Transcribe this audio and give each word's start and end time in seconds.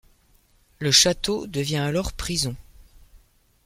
Le 0.79 0.89
château 0.91 1.45
devient 1.45 1.75
alors 1.77 2.13
prison. 2.13 2.55